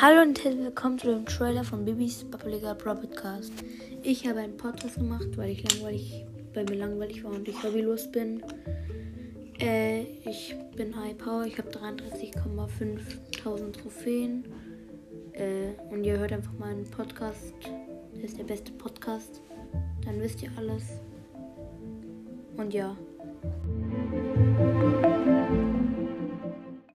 Hallo 0.00 0.22
und 0.22 0.42
herzlich 0.42 0.64
willkommen 0.64 0.98
zu 0.98 1.08
dem 1.08 1.26
Trailer 1.26 1.64
von 1.64 1.84
Bibis 1.84 2.24
Publica 2.24 2.72
Pro 2.74 2.94
Podcast. 2.94 3.52
Ich 4.02 4.26
habe 4.26 4.40
einen 4.40 4.56
Podcast 4.56 4.94
gemacht, 4.96 5.28
weil 5.36 5.50
ich 5.50 5.70
langweilig, 5.72 6.24
weil 6.54 6.64
mir 6.64 6.76
langweilig 6.76 7.22
war 7.22 7.32
und 7.32 7.46
ich 7.46 7.62
hobbylos 7.62 8.10
bin. 8.10 8.42
Äh, 9.60 10.04
ich 10.24 10.56
bin 10.76 10.96
High 10.96 11.18
Power, 11.18 11.44
ich 11.44 11.58
habe 11.58 11.68
33,5000 11.70 13.72
Trophäen. 13.72 14.44
Äh, 15.32 15.74
und 15.90 16.04
ihr 16.04 16.18
hört 16.18 16.32
einfach 16.32 16.54
meinen 16.58 16.90
Podcast. 16.90 17.54
Das 18.14 18.24
ist 18.24 18.38
der 18.38 18.44
beste 18.44 18.72
Podcast. 18.72 19.42
Dann 20.04 20.20
wisst 20.20 20.42
ihr 20.42 20.50
alles. 20.56 20.84
Und 22.56 22.74
ja. 22.74 22.96